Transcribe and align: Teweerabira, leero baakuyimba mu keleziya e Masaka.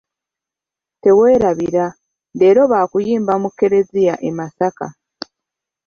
Teweerabira, 1.01 1.85
leero 2.39 2.61
baakuyimba 2.71 3.33
mu 3.43 3.49
keleziya 3.57 4.15
e 4.27 4.29
Masaka. 4.37 4.87